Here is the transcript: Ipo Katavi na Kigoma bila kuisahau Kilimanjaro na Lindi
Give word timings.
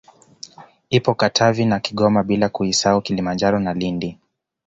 Ipo 0.89 1.13
Katavi 1.15 1.65
na 1.65 1.79
Kigoma 1.79 2.23
bila 2.23 2.49
kuisahau 2.49 3.01
Kilimanjaro 3.01 3.59
na 3.59 3.73
Lindi 3.73 4.17